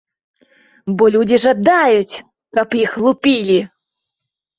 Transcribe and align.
Бо 1.01 1.09
людзі 1.15 1.37
жадаюць, 1.43 2.15
каб 2.59 2.67
іх 2.83 2.91
лупілі. 3.05 3.59